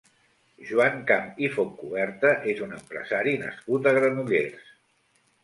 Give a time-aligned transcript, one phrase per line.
[0.69, 4.75] Joan Camp i Fontcuberta és un empresari nascut a Granollers.